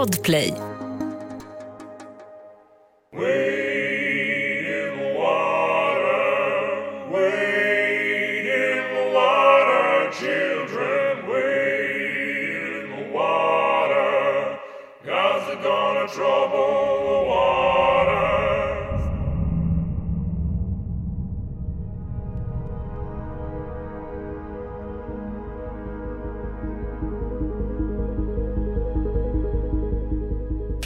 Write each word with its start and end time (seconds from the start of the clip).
Podplay. 0.00 0.69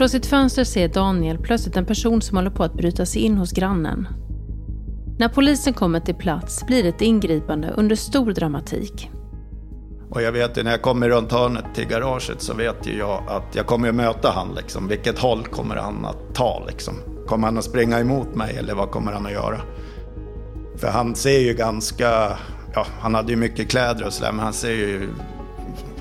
Från 0.05 0.09
sitt 0.09 0.25
fönster 0.25 0.63
ser 0.63 0.87
Daniel 0.87 1.37
plötsligt 1.37 1.77
en 1.77 1.85
person 1.85 2.21
som 2.21 2.37
håller 2.37 2.49
på 2.49 2.63
att 2.63 2.73
bryta 2.73 3.05
sig 3.05 3.21
in 3.21 3.37
hos 3.37 3.51
grannen. 3.51 4.07
När 5.19 5.29
polisen 5.29 5.73
kommer 5.73 5.99
till 5.99 6.15
plats 6.15 6.65
blir 6.67 6.83
det 6.83 6.89
ett 6.89 7.01
ingripande 7.01 7.73
under 7.77 7.95
stor 7.95 8.31
dramatik. 8.31 9.09
Och 10.09 10.21
jag 10.21 10.31
vet 10.31 10.57
ju 10.57 10.63
när 10.63 10.71
jag 10.71 10.81
kommer 10.81 11.09
runt 11.09 11.31
hörnet 11.31 11.65
till 11.75 11.87
garaget 11.87 12.41
så 12.41 12.53
vet 12.53 12.87
ju 12.87 12.97
jag 12.97 13.23
att 13.27 13.55
jag 13.55 13.65
kommer 13.65 13.89
att 13.89 13.95
möta 13.95 14.31
han 14.31 14.55
liksom. 14.55 14.87
Vilket 14.87 15.19
håll 15.19 15.43
kommer 15.43 15.75
han 15.75 16.05
att 16.05 16.35
ta 16.35 16.63
liksom? 16.67 16.93
Kommer 17.27 17.47
han 17.47 17.57
att 17.57 17.63
springa 17.63 17.99
emot 17.99 18.35
mig 18.35 18.57
eller 18.57 18.73
vad 18.75 18.91
kommer 18.91 19.11
han 19.11 19.25
att 19.25 19.31
göra? 19.31 19.61
För 20.75 20.87
han 20.87 21.15
ser 21.15 21.39
ju 21.39 21.53
ganska, 21.53 22.37
ja 22.73 22.85
han 22.99 23.15
hade 23.15 23.31
ju 23.31 23.37
mycket 23.37 23.69
kläder 23.69 24.05
och 24.05 24.13
sådär 24.13 24.31
men 24.31 24.43
han 24.43 24.53
ser 24.53 24.71
ju 24.73 25.09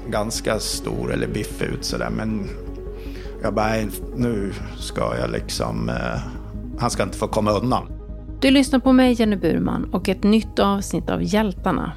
ganska 0.09 0.59
stor 0.59 1.13
eller 1.13 1.27
biffig 1.27 1.67
ut 1.67 1.85
sådär. 1.85 2.11
Men 2.11 2.49
jag 3.45 3.55
bara, 3.55 3.75
nu 4.17 4.53
ska 4.77 5.17
jag 5.21 5.31
liksom, 5.31 5.89
eh, 5.89 6.21
han 6.79 6.91
ska 6.91 7.03
inte 7.03 7.19
få 7.19 7.29
komma 7.29 7.51
undan. 7.51 7.93
Du 8.41 8.51
lyssnar 8.51 8.79
på 8.79 8.93
mig, 8.93 9.13
Jenny 9.13 9.37
Burman, 9.37 9.85
och 9.93 10.09
ett 10.09 10.23
nytt 10.23 10.59
avsnitt 10.59 11.11
av 11.11 11.23
Hjältarna. 11.23 11.93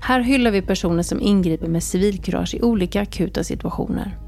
Här 0.00 0.20
hyllar 0.20 0.50
vi 0.50 0.62
personer 0.62 1.02
som 1.02 1.20
ingriper 1.20 1.68
med 1.68 1.82
civilkurage 1.82 2.54
i 2.54 2.62
olika 2.62 3.00
akuta 3.00 3.44
situationer. 3.44 4.18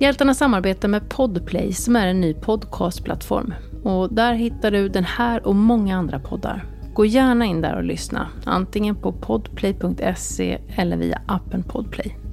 Hjältarna 0.00 0.34
samarbetar 0.34 0.88
med 0.88 1.08
Podplay 1.08 1.72
som 1.72 1.96
är 1.96 2.06
en 2.06 2.20
ny 2.20 2.34
podcastplattform. 2.34 3.54
Och 3.84 4.14
där 4.14 4.34
hittar 4.34 4.70
du 4.70 4.88
den 4.88 5.04
här 5.04 5.46
och 5.46 5.54
många 5.54 5.96
andra 5.96 6.18
poddar. 6.18 6.64
Gå 6.94 7.04
gärna 7.04 7.44
in 7.44 7.60
där 7.60 7.76
och 7.76 7.84
lyssna, 7.84 8.28
antingen 8.44 8.96
på 8.96 9.12
podplay.se 9.12 10.58
eller 10.76 10.96
via 10.96 11.22
appen 11.26 11.62
Podplay. 11.62 12.23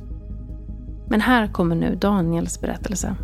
Men 1.12 1.22
här 1.22 1.48
kommer 1.48 1.76
nu 1.76 1.96
Daniels 1.96 2.62
berättelse. 2.62 3.16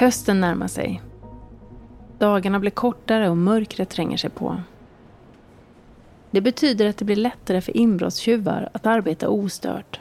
Hösten 0.00 0.40
närmar 0.40 0.68
sig. 0.68 1.02
Dagarna 2.18 2.60
blir 2.60 2.70
kortare 2.70 3.30
och 3.30 3.36
mörkret 3.36 3.90
tränger 3.90 4.16
sig 4.16 4.30
på. 4.30 4.62
Det 6.30 6.40
betyder 6.40 6.88
att 6.88 6.96
det 6.96 7.04
blir 7.04 7.16
lättare 7.16 7.60
för 7.60 7.76
inbrottstjuvar 7.76 8.68
att 8.72 8.86
arbeta 8.86 9.28
ostört. 9.28 10.00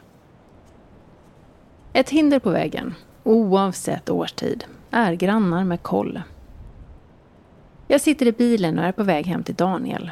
Ett 1.94 2.10
hinder 2.10 2.40
på 2.40 2.50
vägen, 2.50 2.96
oavsett 3.24 4.10
årstid, 4.10 4.64
är 4.92 5.14
grannar 5.14 5.64
med 5.64 5.84
koll. 5.84 6.22
Jag 7.88 8.02
sitter 8.02 8.26
i 8.26 8.32
bilen 8.32 8.80
och 8.80 8.86
är 8.86 8.92
på 8.92 9.04
väg 9.04 9.26
hem 9.26 9.44
till 9.44 9.56
Daniel. 9.56 10.12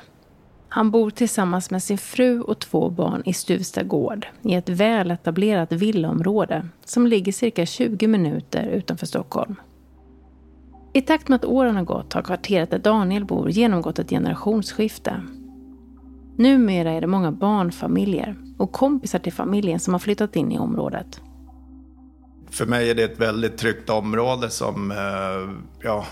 Han 0.70 0.92
bor 0.92 1.10
tillsammans 1.10 1.72
med 1.72 1.84
sin 1.84 1.98
fru 1.98 2.42
och 2.42 2.60
två 2.60 2.90
barn 2.90 3.22
i 3.26 3.34
Stuvsta 3.34 3.84
gård 3.84 4.28
i 4.42 4.54
ett 4.54 4.70
väletablerat 4.70 5.72
villaområde 5.72 6.68
som 6.86 7.08
ligger 7.08 7.32
cirka 7.32 7.66
20 7.66 8.08
minuter 8.08 8.68
utanför 8.68 9.06
Stockholm. 9.06 9.56
I 10.98 11.02
takt 11.02 11.28
med 11.28 11.36
att 11.36 11.46
åren 11.46 11.76
har 11.76 11.84
gått 11.84 12.14
har 12.14 12.22
kvarteret 12.22 12.72
där 12.72 12.80
Daniel 12.80 13.26
bor 13.26 13.50
genomgått 13.50 14.00
ett 14.00 14.10
generationsskifte. 14.10 15.22
Numera 16.38 16.92
är 16.92 17.02
det 17.02 17.08
många 17.08 17.32
barnfamiljer 17.32 18.36
och 18.58 18.72
kompisar 18.72 19.20
till 19.20 19.34
familjen 19.34 19.80
som 19.80 19.94
har 19.94 20.00
flyttat 20.00 20.36
in 20.36 20.52
i 20.52 20.60
området. 20.60 21.22
För 22.50 22.66
mig 22.66 22.90
är 22.90 22.96
det 22.96 23.04
ett 23.04 23.20
väldigt 23.20 23.58
tryggt 23.58 23.90
område 23.90 24.50
som, 24.50 24.92
eh, 24.92 25.78
ja, 25.82 26.06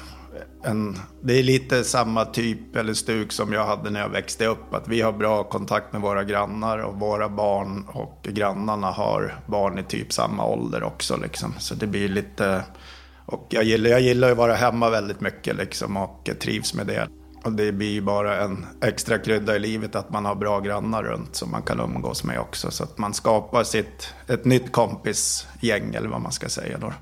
en, 0.63 0.95
det 1.21 1.39
är 1.39 1.43
lite 1.43 1.83
samma 1.83 2.25
typ 2.25 2.75
eller 2.75 2.93
stuk 2.93 3.31
som 3.31 3.53
jag 3.53 3.65
hade 3.65 3.89
när 3.89 3.99
jag 3.99 4.09
växte 4.09 4.45
upp. 4.45 4.73
Att 4.73 4.87
vi 4.87 5.01
har 5.01 5.11
bra 5.11 5.43
kontakt 5.43 5.93
med 5.93 6.01
våra 6.01 6.23
grannar 6.23 6.77
och 6.77 6.99
våra 6.99 7.29
barn 7.29 7.85
och 7.87 8.23
grannarna 8.23 8.87
har 8.87 9.39
barn 9.47 9.79
i 9.79 9.83
typ 9.83 10.13
samma 10.13 10.45
ålder 10.45 10.83
också. 10.83 11.17
Liksom. 11.17 11.53
Så 11.59 11.75
det 11.75 11.87
blir 11.87 12.09
lite 12.09 12.63
och 13.25 13.47
jag 13.49 13.63
gillar, 13.63 13.89
jag 13.89 14.01
gillar 14.01 14.31
att 14.31 14.37
vara 14.37 14.53
hemma 14.53 14.89
väldigt 14.89 15.21
mycket 15.21 15.55
liksom 15.55 15.97
och 15.97 16.29
trivs 16.39 16.73
med 16.73 16.87
det. 16.87 17.07
Och 17.43 17.51
det 17.51 17.71
blir 17.71 17.91
ju 17.91 18.01
bara 18.01 18.43
en 18.43 18.65
extra 18.81 19.17
krydda 19.17 19.55
i 19.55 19.59
livet 19.59 19.95
att 19.95 20.09
man 20.09 20.25
har 20.25 20.35
bra 20.35 20.59
grannar 20.59 21.03
runt 21.03 21.35
som 21.35 21.51
man 21.51 21.61
kan 21.61 21.79
umgås 21.79 22.23
med 22.23 22.39
också. 22.39 22.71
Så 22.71 22.83
att 22.83 22.97
man 22.97 23.13
skapar 23.13 23.63
sitt, 23.63 24.13
ett 24.27 24.45
nytt 24.45 24.71
kompisgäng 24.71 25.95
eller 25.95 26.09
vad 26.09 26.21
man 26.21 26.31
ska 26.31 26.49
säga 26.49 26.77
då. 26.77 26.93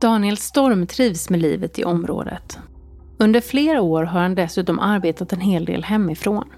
Daniel 0.00 0.36
Storm 0.36 0.86
trivs 0.86 1.30
med 1.30 1.40
livet 1.40 1.78
i 1.78 1.84
området. 1.84 2.58
Under 3.18 3.40
flera 3.40 3.80
år 3.80 4.02
har 4.02 4.20
han 4.20 4.34
dessutom 4.34 4.78
arbetat 4.78 5.32
en 5.32 5.40
hel 5.40 5.64
del 5.64 5.84
hemifrån. 5.84 6.48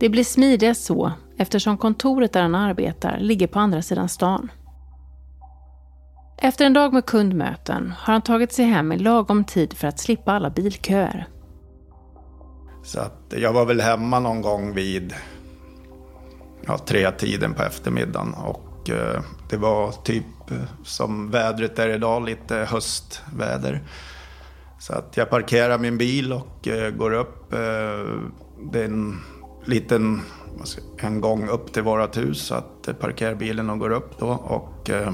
Det 0.00 0.08
blir 0.08 0.24
smidigast 0.24 0.84
så 0.84 1.12
eftersom 1.38 1.78
kontoret 1.78 2.32
där 2.32 2.42
han 2.42 2.54
arbetar 2.54 3.18
ligger 3.18 3.46
på 3.46 3.58
andra 3.58 3.82
sidan 3.82 4.08
stan. 4.08 4.50
Efter 6.38 6.64
en 6.64 6.72
dag 6.72 6.92
med 6.92 7.06
kundmöten 7.06 7.92
har 7.98 8.12
han 8.12 8.22
tagit 8.22 8.52
sig 8.52 8.64
hem 8.64 8.92
i 8.92 8.98
lagom 8.98 9.44
tid 9.44 9.72
för 9.72 9.88
att 9.88 9.98
slippa 9.98 10.32
alla 10.32 10.50
bilköer. 10.50 11.26
Så 12.84 13.00
att 13.00 13.34
jag 13.36 13.52
var 13.52 13.66
väl 13.66 13.80
hemma 13.80 14.20
någon 14.20 14.42
gång 14.42 14.74
vid 14.74 15.14
ja, 16.66 16.78
tre 16.78 17.10
tiden 17.10 17.54
på 17.54 17.62
eftermiddagen. 17.62 18.34
Och 18.34 18.90
eh, 18.90 19.20
det 19.50 19.56
var 19.56 19.92
typ 19.92 20.50
eh, 20.50 20.56
som 20.84 21.30
vädret 21.30 21.78
är 21.78 21.88
idag, 21.88 22.24
lite 22.24 22.56
höstväder. 22.56 23.82
Så 24.78 24.92
att 24.92 25.16
jag 25.16 25.30
parkerar 25.30 25.78
min 25.78 25.98
bil 25.98 26.32
och 26.32 26.68
eh, 26.68 26.90
går 26.90 27.12
upp. 27.12 27.52
Eh, 27.52 27.58
det 28.72 28.80
är 28.80 28.84
en 28.84 29.20
liten 29.64 30.20
en 30.98 31.20
gång 31.20 31.48
upp 31.48 31.72
till 31.72 31.82
vårt 31.82 32.16
hus. 32.16 32.46
Så 32.46 32.54
att 32.54 32.84
jag 32.86 32.98
parkerar 32.98 33.34
bilen 33.34 33.70
och 33.70 33.78
går 33.78 33.90
upp 33.90 34.18
då. 34.18 34.28
Och 34.28 34.90
eh, 34.90 35.12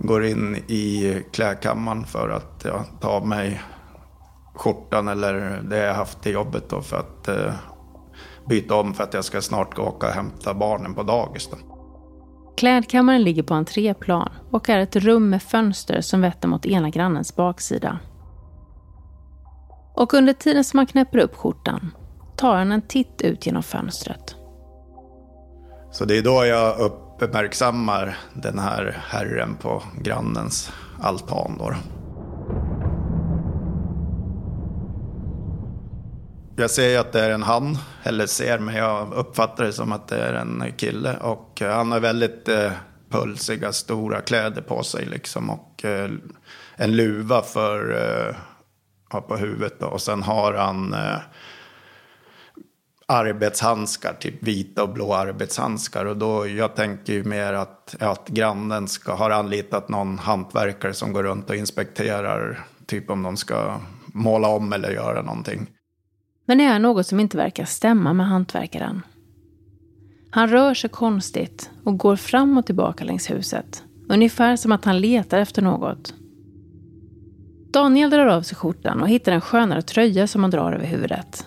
går 0.00 0.24
in 0.24 0.56
i 0.56 1.16
klädkammaren 1.32 2.04
för 2.04 2.28
att 2.28 2.64
ja, 2.64 2.84
ta 3.00 3.08
av 3.08 3.26
mig 3.26 3.62
skjortan 4.54 5.08
eller 5.08 5.62
det 5.70 5.76
jag 5.76 5.94
haft 5.94 6.22
till 6.22 6.32
jobbet 6.32 6.70
då 6.70 6.82
för 6.82 6.96
att 6.96 7.28
eh, 7.28 7.52
byta 8.48 8.74
om 8.74 8.94
för 8.94 9.04
att 9.04 9.14
jag 9.14 9.24
ska 9.24 9.40
snart 9.40 9.74
gå 9.74 9.82
och 9.82 10.04
hämta 10.04 10.54
barnen 10.54 10.94
på 10.94 11.02
dagis. 11.02 11.48
Då. 11.50 11.56
Klädkammaren 12.56 13.22
ligger 13.22 13.42
på 13.42 13.54
entréplan 13.54 14.32
och 14.50 14.68
är 14.68 14.78
ett 14.78 14.96
rum 14.96 15.30
med 15.30 15.42
fönster 15.42 16.00
som 16.00 16.20
vetter 16.20 16.48
mot 16.48 16.66
ena 16.66 16.90
grannens 16.90 17.36
baksida. 17.36 17.98
Och 19.94 20.14
under 20.14 20.32
tiden 20.32 20.64
som 20.64 20.78
han 20.78 20.86
knäpper 20.86 21.18
upp 21.18 21.36
skjortan 21.36 21.94
tar 22.36 22.56
han 22.56 22.72
en 22.72 22.82
titt 22.82 23.22
ut 23.22 23.46
genom 23.46 23.62
fönstret. 23.62 24.36
Så 25.90 26.04
det 26.04 26.18
är 26.18 26.22
då 26.22 26.44
jag 26.44 26.78
upp 26.78 27.09
uppmärksammar 27.22 28.16
den 28.34 28.58
här 28.58 29.02
herren 29.08 29.56
på 29.56 29.82
grannens 30.02 30.72
altan. 31.00 31.56
Då. 31.58 31.74
Jag 36.56 36.70
ser 36.70 36.98
att 36.98 37.12
det 37.12 37.20
är 37.20 37.30
en 37.30 37.42
han, 37.42 37.78
eller 38.02 38.26
ser, 38.26 38.58
men 38.58 38.74
jag 38.74 39.12
uppfattar 39.12 39.64
det 39.64 39.72
som 39.72 39.92
att 39.92 40.08
det 40.08 40.16
är 40.16 40.34
en 40.34 40.64
kille. 40.76 41.16
Och 41.16 41.62
eh, 41.62 41.76
han 41.76 41.92
har 41.92 42.00
väldigt 42.00 42.48
eh, 42.48 42.72
pulsiga, 43.10 43.72
stora 43.72 44.20
kläder 44.20 44.62
på 44.62 44.82
sig 44.82 45.06
liksom. 45.06 45.50
Och 45.50 45.84
eh, 45.84 46.10
en 46.76 46.96
luva 46.96 47.42
för, 47.42 47.90
eh, 49.10 49.20
på 49.20 49.36
huvudet. 49.36 49.80
Då. 49.80 49.86
Och 49.86 50.02
sen 50.02 50.22
har 50.22 50.54
han 50.54 50.94
eh, 50.94 51.18
arbetshandskar, 53.10 54.12
typ 54.20 54.42
vita 54.42 54.82
och 54.82 54.88
blå 54.92 55.14
arbetshandskar. 55.14 56.04
Och 56.04 56.16
då, 56.16 56.46
jag 56.46 56.76
tänker 56.76 57.12
ju 57.12 57.24
mer 57.24 57.52
att, 57.52 58.02
att 58.02 58.28
grannen 58.28 58.88
ska, 58.88 59.14
har 59.14 59.30
anlitat 59.30 59.88
någon 59.88 60.18
hantverkare 60.18 60.94
som 60.94 61.12
går 61.12 61.22
runt 61.22 61.50
och 61.50 61.56
inspekterar, 61.56 62.64
typ 62.86 63.10
om 63.10 63.22
de 63.22 63.36
ska 63.36 63.80
måla 64.06 64.48
om 64.48 64.72
eller 64.72 64.90
göra 64.90 65.22
någonting. 65.22 65.66
Men 66.46 66.58
det 66.58 66.64
är 66.64 66.78
något 66.78 67.06
som 67.06 67.20
inte 67.20 67.36
verkar 67.36 67.64
stämma 67.64 68.12
med 68.12 68.26
hantverkaren. 68.26 69.02
Han 70.30 70.48
rör 70.48 70.74
sig 70.74 70.90
konstigt 70.90 71.70
och 71.84 71.98
går 71.98 72.16
fram 72.16 72.58
och 72.58 72.66
tillbaka 72.66 73.04
längs 73.04 73.30
huset. 73.30 73.82
Ungefär 74.08 74.56
som 74.56 74.72
att 74.72 74.84
han 74.84 75.00
letar 75.00 75.38
efter 75.38 75.62
något. 75.62 76.14
Daniel 77.72 78.10
drar 78.10 78.26
av 78.26 78.42
sig 78.42 78.56
skjortan 78.56 79.02
och 79.02 79.08
hittar 79.08 79.32
en 79.32 79.40
skönare 79.40 79.82
tröja 79.82 80.26
som 80.26 80.42
han 80.42 80.50
drar 80.50 80.72
över 80.72 80.86
huvudet. 80.86 81.46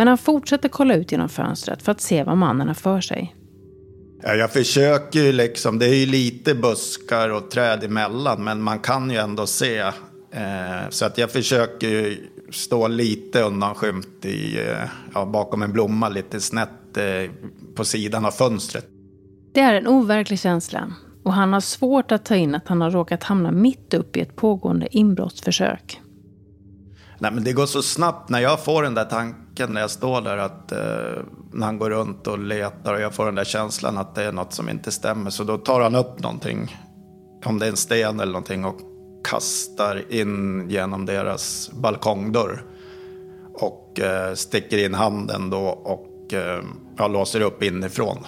Men 0.00 0.08
han 0.08 0.18
fortsätter 0.18 0.68
kolla 0.68 0.94
ut 0.94 1.12
genom 1.12 1.28
fönstret 1.28 1.82
för 1.82 1.92
att 1.92 2.00
se 2.00 2.24
vad 2.24 2.36
mannen 2.36 2.68
har 2.68 2.74
för 2.74 3.00
sig. 3.00 3.36
Ja, 4.22 4.34
jag 4.34 4.52
försöker 4.52 5.20
ju 5.20 5.32
liksom, 5.32 5.78
det 5.78 5.86
är 5.86 5.94
ju 5.94 6.06
lite 6.06 6.54
buskar 6.54 7.28
och 7.28 7.50
träd 7.50 7.84
emellan, 7.84 8.44
men 8.44 8.62
man 8.62 8.78
kan 8.78 9.10
ju 9.10 9.16
ändå 9.16 9.46
se. 9.46 9.78
Eh, 9.78 10.88
så 10.90 11.04
att 11.04 11.18
jag 11.18 11.30
försöker 11.30 12.18
stå 12.50 12.88
lite 12.88 13.42
undanskymt 13.42 14.24
i, 14.24 14.58
eh, 14.58 14.88
ja, 15.14 15.26
bakom 15.26 15.62
en 15.62 15.72
blomma, 15.72 16.08
lite 16.08 16.40
snett 16.40 16.96
eh, 16.96 17.30
på 17.74 17.84
sidan 17.84 18.24
av 18.24 18.30
fönstret. 18.30 18.86
Det 19.54 19.60
är 19.60 19.74
en 19.74 19.88
overklig 19.88 20.40
känsla 20.40 20.92
och 21.22 21.32
han 21.32 21.52
har 21.52 21.60
svårt 21.60 22.12
att 22.12 22.24
ta 22.24 22.36
in 22.36 22.54
att 22.54 22.68
han 22.68 22.80
har 22.80 22.90
råkat 22.90 23.22
hamna 23.22 23.50
mitt 23.50 23.94
upp 23.94 24.16
i 24.16 24.20
ett 24.20 24.36
pågående 24.36 24.96
inbrottsförsök. 24.96 26.00
Nej, 27.22 27.32
men 27.32 27.44
det 27.44 27.52
går 27.52 27.66
så 27.66 27.82
snabbt 27.82 28.28
när 28.28 28.40
jag 28.40 28.64
får 28.64 28.82
den 28.82 28.94
där 28.94 29.04
tanken 29.04 29.72
när 29.72 29.80
jag 29.80 29.90
står 29.90 30.20
där 30.20 30.36
att 30.36 30.72
eh, 30.72 31.22
när 31.52 31.66
han 31.66 31.78
går 31.78 31.90
runt 31.90 32.26
och 32.26 32.38
letar 32.38 32.94
och 32.94 33.00
jag 33.00 33.14
får 33.14 33.24
den 33.24 33.34
där 33.34 33.44
känslan 33.44 33.98
att 33.98 34.14
det 34.14 34.24
är 34.24 34.32
något 34.32 34.52
som 34.52 34.68
inte 34.68 34.90
stämmer. 34.90 35.30
Så 35.30 35.44
då 35.44 35.58
tar 35.58 35.80
han 35.80 35.94
upp 35.94 36.18
någonting, 36.18 36.76
om 37.44 37.58
det 37.58 37.66
är 37.66 37.70
en 37.70 37.76
sten 37.76 38.20
eller 38.20 38.32
någonting 38.32 38.64
och 38.64 38.80
kastar 39.24 40.12
in 40.12 40.66
genom 40.70 41.06
deras 41.06 41.70
balkongdörr. 41.72 42.64
Och 43.54 44.00
eh, 44.00 44.34
sticker 44.34 44.84
in 44.84 44.94
handen 44.94 45.50
då 45.50 45.66
och 45.68 46.34
eh, 46.34 46.62
ja, 46.96 47.08
låser 47.08 47.40
upp 47.40 47.62
inifrån. 47.62 48.18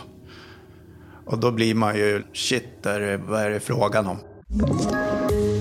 Och 1.26 1.38
då 1.38 1.50
blir 1.50 1.74
man 1.74 1.96
ju, 1.96 2.22
shit, 2.32 2.86
vad 3.26 3.40
är 3.40 3.50
det 3.50 3.60
frågan 3.60 4.06
om? 4.06 4.18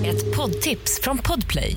Ett 0.04 0.36
poddtips 0.36 1.00
från 1.02 1.18
Podplay. 1.18 1.76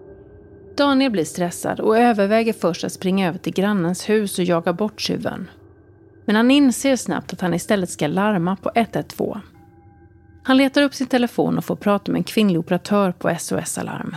Daniel 0.77 1.11
blir 1.11 1.25
stressad 1.25 1.79
och 1.79 1.97
överväger 1.97 2.53
först 2.53 2.83
att 2.83 2.93
springa 2.93 3.27
över 3.27 3.37
till 3.37 3.53
grannens 3.53 4.09
hus 4.09 4.39
och 4.39 4.45
jaga 4.45 4.73
bort 4.73 5.01
tjuven. 5.01 5.49
Men 6.25 6.35
han 6.35 6.51
inser 6.51 6.95
snabbt 6.95 7.33
att 7.33 7.41
han 7.41 7.53
istället 7.53 7.89
ska 7.89 8.07
larma 8.07 8.55
på 8.55 8.71
112. 8.75 9.39
Han 10.43 10.57
letar 10.57 10.81
upp 10.83 10.93
sin 10.93 11.07
telefon 11.07 11.57
och 11.57 11.65
får 11.65 11.75
prata 11.75 12.11
med 12.11 12.19
en 12.19 12.23
kvinnlig 12.23 12.59
operatör 12.59 13.11
på 13.11 13.35
SOS 13.39 13.77
Alarm. 13.77 14.15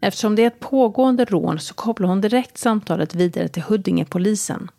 Eftersom 0.00 0.36
det 0.36 0.42
är 0.42 0.46
ett 0.46 0.60
pågående 0.60 1.24
rån 1.24 1.58
så 1.58 1.74
kopplar 1.74 2.08
hon 2.08 2.20
direkt 2.20 2.58
samtalet 2.58 3.14
vidare 3.14 3.48
till 3.48 3.62
Huddingepolisen. 3.62 4.70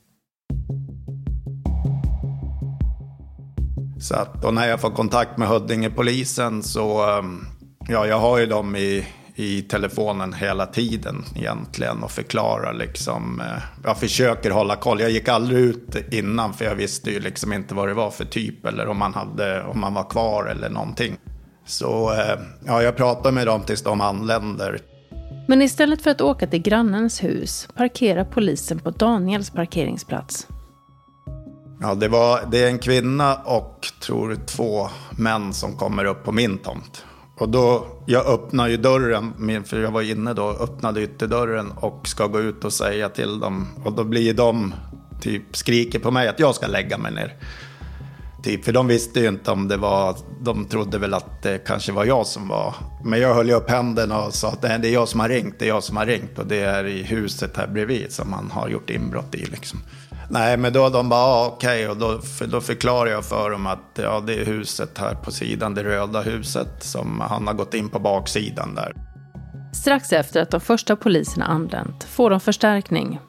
Så 4.00 4.16
att, 4.16 4.46
och 4.46 4.54
när 4.54 4.68
jag 4.68 4.81
får 4.81 4.90
kontakt 4.90 5.38
med 5.38 5.48
Huddingepolisen 5.48 6.64
så, 6.64 7.06
ehm, 7.10 7.46
ja 7.88 8.08
jag 8.08 8.19
har 8.19 8.38
ju 8.38 8.46
dem 8.46 8.75
i 8.75 9.08
i 9.39 9.62
telefonen 9.62 10.34
hela 10.34 10.66
tiden 10.66 11.25
egentligen 11.36 12.04
och 12.04 12.12
förklarar 12.12 12.74
liksom. 12.74 13.42
Eh, 13.42 13.63
jag 13.84 13.98
försöker 13.98 14.51
hålla 14.51 14.75
koll. 14.75 15.01
Jag 15.01 15.12
gick 15.12 15.28
aldrig 15.28 15.60
ut 15.60 15.95
innan 16.12 16.54
för 16.54 16.66
jag 16.66 16.75
visste 16.75 17.12
ju 17.12 17.19
liksom 17.19 17.54
inte 17.54 17.75
vad 17.75 17.88
det 17.88 17.94
var 17.94 18.12
för 18.12 18.25
typ 18.25 18.66
eller 18.66 18.88
om 18.88 18.98
man, 18.98 19.13
hade, 19.13 19.63
om 19.63 19.80
man 19.80 19.94
var 19.94 20.10
kvar 20.10 20.45
eller 20.45 20.69
någonting. 20.69 21.18
Så 21.66 22.13
eh, 22.13 22.39
ja, 22.66 22.84
jag 22.84 22.95
pratar 22.95 23.31
med 23.31 23.48
dem 23.48 23.62
tills 23.63 23.84
de 23.84 24.01
anländer. 24.01 24.80
Men 25.48 25.62
istället 25.62 26.01
för 26.01 26.12
att 26.12 26.22
åka 26.22 26.48
till 26.48 26.62
grannens 26.62 27.24
hus 27.24 27.68
parkerar 27.75 28.24
polisen 28.24 28.80
på 28.80 28.92
Daniels 28.92 29.50
parkeringsplats. 29.50 30.48
Ja, 31.81 31.95
det, 31.95 32.07
var, 32.07 32.40
det 32.51 32.63
är 32.63 32.68
en 32.68 32.80
kvinna 32.80 33.36
och 33.36 33.88
tror 34.01 34.36
två 34.45 34.90
män 35.18 35.54
som 35.54 35.78
kommer 35.78 36.06
upp 36.06 36.24
på 36.24 36.31
min 36.31 36.57
tomt. 36.57 37.06
Och 37.39 37.50
då, 37.50 37.88
jag 38.06 38.25
öppnar 38.25 38.68
ju 38.68 38.78
dörren, 38.78 39.63
för 39.66 39.80
jag 39.81 39.92
var 39.92 40.01
inne 40.01 40.34
då, 40.34 40.50
öppnade 40.50 41.01
ytterdörren 41.01 41.72
och 41.72 42.07
ska 42.07 42.28
gå 42.28 42.39
ut 42.39 42.66
och 42.66 42.74
säga 42.74 43.10
till 43.10 43.39
dem. 43.39 43.68
Och 43.84 43.94
då 43.94 44.04
blir 44.04 44.34
de, 44.34 44.74
typ 45.22 45.56
skriker 45.56 46.00
på 46.00 46.12
mig 46.12 46.28
att 46.28 46.39
jag 46.39 46.56
ska 46.56 46.68
lägga 46.68 46.98
mig 46.98 47.12
ner. 47.12 47.36
Typ, 48.44 48.66
för 48.66 48.72
de 48.72 48.88
visste 48.88 49.19
ju 49.19 49.28
inte 49.28 49.51
om 49.51 49.68
det 49.68 49.78
var, 49.78 50.16
de 50.42 50.66
trodde 50.66 50.98
väl 50.98 51.13
att 51.13 51.44
det 51.44 51.57
kanske 51.57 51.92
var 51.92 52.06
jag 52.06 52.28
som 52.28 52.48
var. 52.48 52.75
Men 53.06 53.19
jag 53.19 53.36
höll 53.36 53.48
ju 53.48 53.54
upp 53.54 53.69
händerna 53.69 54.25
och 54.25 54.33
sa 54.33 54.50
att 54.50 54.62
det 54.62 54.68
är 54.68 54.86
jag 54.86 55.07
som 55.07 55.19
har 55.19 55.30
ringt, 55.30 55.56
det 55.60 55.66
är 55.66 55.69
jag 55.69 55.83
som 55.83 55.98
har 55.98 56.06
ringt. 56.06 56.40
Och 56.40 56.48
det 56.48 56.60
är 56.60 56.86
i 56.86 57.04
huset 57.04 57.57
här 57.57 57.68
bredvid 57.68 58.12
som 58.12 58.30
man 58.30 58.51
har 58.51 58.69
gjort 58.69 58.90
inbrott 58.90 59.36
i 59.36 59.45
liksom. 59.45 59.80
Nej, 60.29 60.57
men 60.57 60.74
då 60.74 60.89
de 60.89 61.09
bara, 61.09 61.19
ah, 61.19 61.47
okej, 61.47 61.69
okay. 61.69 61.88
och 61.88 61.97
då, 61.97 62.21
för, 62.21 62.47
då 62.47 62.62
förklarar 62.62 63.12
jag 63.12 63.25
för 63.25 63.50
dem 63.50 63.68
att 63.68 63.79
ja, 63.95 64.24
det 64.27 64.33
är 64.33 64.45
huset 64.45 64.97
här 64.97 65.15
på 65.15 65.31
sidan, 65.31 65.74
det 65.74 65.83
röda 65.83 66.21
huset, 66.21 66.83
som 66.83 67.19
han 67.19 67.47
har 67.47 67.53
gått 67.53 67.74
in 67.74 67.89
på 67.89 68.00
baksidan 68.00 68.75
där. 68.75 68.94
Strax 69.74 70.13
efter 70.13 70.41
att 70.41 70.51
de 70.51 70.62
första 70.62 70.95
poliserna 70.95 71.45
anlänt 71.45 72.03
får 72.03 72.29
de 72.29 72.39
förstärkning. 72.39 73.19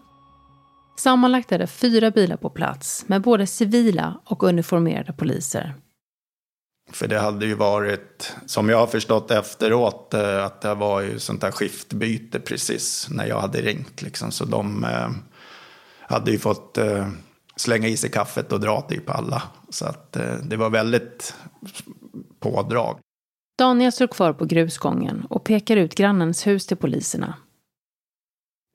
Sammanlagt 0.98 1.52
är 1.52 1.58
det 1.58 1.66
fyra 1.66 2.10
bilar 2.10 2.36
på 2.36 2.50
plats 2.50 3.04
med 3.06 3.22
både 3.22 3.46
civila 3.46 4.20
och 4.24 4.42
uniformerade 4.42 5.12
poliser. 5.12 5.74
För 6.92 7.08
det 7.08 7.18
hade 7.18 7.46
ju 7.46 7.54
varit, 7.54 8.36
som 8.46 8.68
jag 8.68 8.78
har 8.78 8.86
förstått 8.86 9.30
efteråt, 9.30 10.14
eh, 10.14 10.44
att 10.44 10.60
det 10.60 10.74
var 10.74 11.00
ju 11.00 11.18
sånt 11.18 11.40
där 11.40 11.50
skiftbyte 11.50 12.40
precis 12.40 13.08
när 13.10 13.26
jag 13.26 13.40
hade 13.40 13.60
ringt. 13.60 14.02
Liksom. 14.02 14.30
Så 14.30 14.44
de 14.44 14.84
eh, 14.84 15.08
hade 16.08 16.30
ju 16.30 16.38
fått 16.38 16.78
eh, 16.78 17.08
slänga 17.56 17.88
i 17.88 17.96
sig 17.96 18.10
kaffet 18.10 18.52
och 18.52 18.60
dra 18.60 18.80
typ 18.80 19.10
alla. 19.10 19.42
Så 19.68 19.86
att 19.86 20.16
eh, 20.16 20.34
det 20.34 20.56
var 20.56 20.70
väldigt 20.70 21.34
pådrag. 22.40 22.98
Daniel 23.58 23.92
står 23.92 24.06
kvar 24.06 24.32
på 24.32 24.44
grusgången 24.44 25.26
och 25.30 25.44
pekar 25.44 25.76
ut 25.76 25.94
grannens 25.94 26.46
hus 26.46 26.66
till 26.66 26.76
poliserna. 26.76 27.34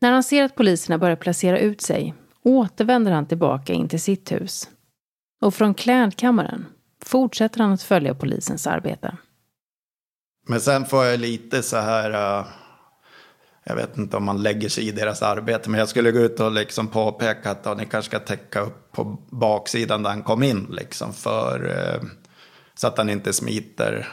När 0.02 0.12
han 0.12 0.24
ser 0.24 0.44
att 0.44 0.56
poliserna 0.56 0.98
börjar 0.98 1.16
placera 1.16 1.60
ut 1.60 1.82
sig 1.82 2.14
återvänder 2.44 3.12
han 3.12 3.26
tillbaka 3.26 3.74
in 3.74 3.88
till 3.88 4.02
sitt 4.02 4.32
hus. 4.32 4.70
Och 5.42 5.54
från 5.54 5.74
klädkammaren 5.74 6.66
fortsätter 7.04 7.60
han 7.60 7.72
att 7.72 7.84
följa 7.84 8.16
polisens 8.16 8.68
arbete. 8.68 9.18
Men 10.48 10.62
sen 10.62 10.86
får 10.86 11.06
jag 11.06 11.20
lite 11.20 11.64
så 11.64 11.78
här... 11.78 12.46
Jag 13.64 13.76
vet 13.76 13.98
inte 13.98 14.18
om 14.18 14.24
man 14.24 14.44
lägger 14.44 14.70
sig 14.70 14.88
i 14.88 14.92
deras 14.92 15.22
arbete, 15.22 15.70
men 15.70 15.80
jag 15.80 15.90
skulle 15.90 16.12
gå 16.12 16.20
ut 16.20 16.40
och 16.40 16.52
liksom 16.52 16.88
påpeka 16.88 17.52
att 17.52 17.62
ja, 17.64 17.74
ni 17.74 17.86
kanske 17.86 18.10
ska 18.10 18.20
täcka 18.20 18.62
upp 18.62 18.92
på 18.92 19.04
baksidan 19.30 20.04
där 20.04 20.10
han 20.10 20.24
kom 20.24 20.44
in, 20.44 20.68
liksom, 20.70 21.14
för, 21.14 21.78
eh, 21.78 22.10
så 22.76 22.88
att 22.88 22.98
han 22.98 23.10
inte 23.10 23.34
smiter. 23.34 24.08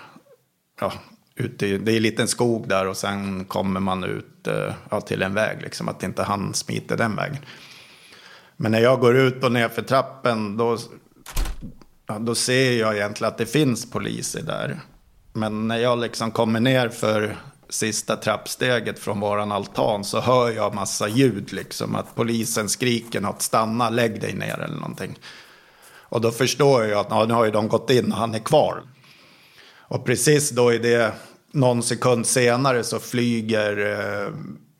Ja, 0.81 0.93
ut 1.35 1.63
i, 1.63 1.79
det 1.79 1.93
är 1.93 1.97
en 1.97 2.03
liten 2.03 2.29
skog 2.29 2.69
där 2.69 2.87
och 2.87 2.97
sen 2.97 3.45
kommer 3.45 3.81
man 3.81 4.05
ut 4.05 4.47
eh, 4.47 4.75
ja, 4.91 5.01
till 5.01 5.23
en 5.23 5.35
väg, 5.35 5.63
liksom, 5.63 5.89
att 5.89 6.03
inte 6.03 6.23
han 6.23 6.55
smiter 6.55 6.97
den 6.97 7.17
vägen. 7.17 7.39
Men 8.57 8.73
när 8.73 8.81
jag 8.81 9.01
går 9.01 9.17
ut 9.17 9.45
och 9.45 9.53
ner 9.53 9.69
för 9.69 9.83
trappen, 9.83 10.57
då, 10.57 10.79
ja, 12.07 12.19
då 12.19 12.35
ser 12.35 12.79
jag 12.79 12.97
egentligen 12.97 13.33
att 13.33 13.39
det 13.39 13.47
finns 13.47 13.91
poliser 13.91 14.43
där. 14.43 14.81
Men 15.33 15.69
när 15.69 15.77
jag 15.77 15.99
liksom 15.99 16.31
kommer 16.31 16.61
ner 16.61 16.89
för 16.89 17.37
sista 17.71 18.17
trappsteget 18.17 18.99
från 18.99 19.21
våran 19.21 19.53
altan 19.53 20.05
så 20.05 20.21
hör 20.21 20.51
jag 20.51 20.75
massa 20.75 21.09
ljud 21.09 21.53
liksom. 21.53 21.95
Att 21.95 22.15
polisen 22.15 22.69
skriker 22.69 23.21
något, 23.21 23.43
stanna, 23.43 23.91
lägg 23.91 24.21
dig 24.21 24.35
ner 24.35 24.61
eller 24.61 24.77
någonting. 24.77 25.19
Och 26.11 26.21
då 26.21 26.31
förstår 26.31 26.85
jag 26.85 27.01
att 27.01 27.07
ja, 27.11 27.25
nu 27.25 27.35
har 27.35 27.45
ju 27.45 27.51
de 27.51 27.69
gått 27.69 27.91
in 27.91 28.13
och 28.13 28.19
han 28.19 28.35
är 28.35 28.39
kvar. 28.39 28.83
Och 29.79 30.05
precis 30.05 30.51
då 30.51 30.73
i 30.73 30.79
det, 30.79 31.13
någon 31.53 31.83
sekund 31.83 32.27
senare 32.27 32.85
så 32.85 32.99
flyger 32.99 33.77
eh, 33.79 34.35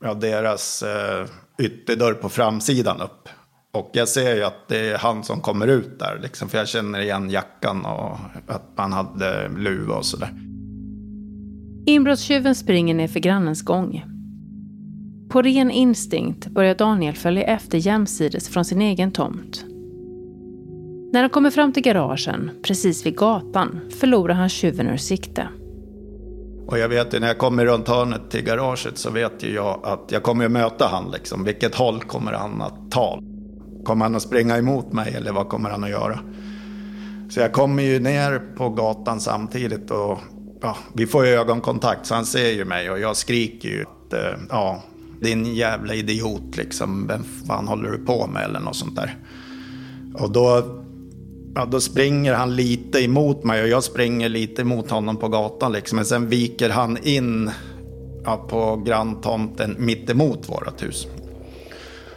ja, 0.05 0.15
deras 0.15 0.83
eh, 0.83 1.27
ytterdörr 1.59 2.15
på 2.15 2.29
framsidan 2.29 3.01
upp. 3.01 3.29
Och 3.73 3.91
jag 3.93 4.09
ser 4.09 4.37
ju 4.37 4.45
att 4.45 4.69
det 4.69 4.79
är 4.79 4.99
han 4.99 5.25
som 5.25 5.41
kommer 5.41 5.67
ut 5.67 5.99
där, 5.99 6.19
liksom, 6.23 6.49
för 6.49 6.59
jag 6.59 6.69
känner 6.69 7.01
igen 7.01 7.31
jackan 7.31 7.85
och 7.85 8.19
att 8.47 8.71
han 8.77 8.93
hade 8.93 9.49
luva 9.49 9.95
och 9.95 10.07
sådär. 10.07 10.50
Inbrottstjuven 11.91 12.55
springer 12.55 12.95
ner 12.95 13.09
för 13.09 13.21
grannens 13.21 13.63
gång. 13.63 14.05
På 15.31 15.43
ren 15.43 15.71
instinkt 15.71 16.47
börjar 16.47 16.75
Daniel 16.75 17.15
följa 17.15 17.43
efter 17.43 17.79
jämsides 17.79 18.49
från 18.49 18.65
sin 18.65 18.83
egen 18.83 19.13
tomt. 19.13 19.65
När 21.13 21.21
han 21.21 21.31
kommer 21.31 21.51
fram 21.51 21.73
till 21.73 21.83
garagen, 21.83 22.51
precis 22.63 23.07
vid 23.07 23.17
gatan, 23.17 23.81
förlorar 24.01 24.35
han 24.35 24.49
tjuven 24.49 24.89
ur 24.89 24.97
sikte. 24.97 25.49
Och 26.67 26.79
jag 26.79 26.89
vet 26.89 27.15
ju 27.15 27.21
när 27.21 27.27
jag 27.27 27.39
kommer 27.39 27.67
runt 27.67 27.89
hörnet 27.89 28.31
till 28.31 28.45
garaget 28.45 28.99
så 28.99 29.11
vet 29.11 29.43
ju 29.43 29.55
jag 29.55 29.81
att 29.83 30.13
jag 30.13 30.23
kommer 30.23 30.45
att 30.45 30.53
möta 30.53 30.87
han 30.87 31.11
liksom. 31.11 31.45
Vilket 31.45 31.75
håll 31.75 32.01
kommer 32.01 32.33
han 32.33 32.63
att 32.63 32.91
ta? 32.91 33.21
Kommer 33.85 34.05
han 34.05 34.17
att 34.17 34.23
springa 34.23 34.59
emot 34.59 34.93
mig 34.93 35.15
eller 35.15 35.33
vad 35.33 35.49
kommer 35.49 35.71
han 35.71 35.85
att 35.85 35.91
göra? 35.91 36.19
Så 37.31 37.41
jag 37.41 37.53
kommer 37.53 37.83
ju 37.83 38.01
ner 38.01 38.39
på 38.57 38.69
gatan 38.69 39.21
samtidigt 39.21 39.91
och 39.91 40.19
ja, 40.61 40.77
vi 40.93 41.07
får 41.07 41.27
ögonkontakt 41.27 42.07
så 42.07 42.15
han 42.15 42.27
ser 42.27 42.51
ju 42.51 42.65
mig 42.65 42.91
och 42.91 43.01
jag 43.01 43.17
skriker 43.17 43.69
ju 43.69 43.83
att 43.83 44.13
eh, 44.13 44.41
ja, 44.49 44.83
din 45.21 45.55
jävla 45.55 45.95
idiot 45.95 46.57
liksom, 46.57 47.07
vem 47.07 47.25
fan 47.47 47.69
håller 47.69 47.91
du 47.91 47.99
på 47.99 48.27
med 48.27 48.45
eller 48.45 48.61
något 48.61 48.77
sånt 48.77 48.97
där. 48.97 49.17
Och 50.15 50.31
då, 50.33 50.81
ja, 51.55 51.65
då 51.65 51.81
springer 51.81 52.35
han 52.35 52.57
lite 52.57 53.05
emot 53.05 53.45
mig 53.45 53.63
och 53.63 53.69
jag 53.69 53.85
springer 53.85 54.29
lite 54.29 54.63
emot 54.63 54.91
honom 54.91 55.17
på 55.17 55.29
gatan 55.29 55.73
liksom. 55.73 55.97
Men 55.97 56.05
sen 56.05 56.29
viker 56.29 56.71
han 56.71 56.99
in 57.03 57.51
ja, 58.25 58.37
på 58.37 58.77
granntomten 58.77 59.77
mitt 59.79 60.11
emot 60.11 60.49
vårt 60.49 60.83
hus. 60.83 61.07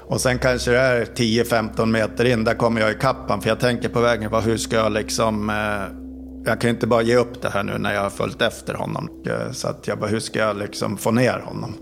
Och 0.05 0.21
sen 0.21 0.39
kanske 0.39 0.71
det 0.71 0.79
är 0.79 1.05
10-15 1.05 1.85
meter 1.85 2.25
in, 2.25 2.43
där 2.43 2.53
kommer 2.53 2.81
jag 2.81 2.91
ikapp 2.91 3.17
honom. 3.21 3.41
För 3.41 3.49
jag 3.49 3.59
tänker 3.59 3.89
på 3.89 4.01
vägen, 4.01 4.33
hur 4.43 4.57
ska 4.57 4.75
jag 4.75 4.91
liksom... 4.91 5.49
Eh, 5.49 6.02
jag 6.45 6.61
kan 6.61 6.69
inte 6.69 6.87
bara 6.87 7.01
ge 7.01 7.15
upp 7.15 7.41
det 7.41 7.49
här 7.49 7.63
nu 7.63 7.77
när 7.77 7.93
jag 7.93 8.01
har 8.01 8.09
följt 8.09 8.41
efter 8.41 8.73
honom. 8.73 9.09
Eh, 9.25 9.51
så 9.51 9.67
att 9.67 9.87
jag 9.87 9.99
bara, 9.99 10.09
hur 10.09 10.19
ska 10.19 10.39
jag 10.39 10.57
liksom 10.57 10.97
få 10.97 11.11
ner 11.11 11.39
honom? 11.39 11.73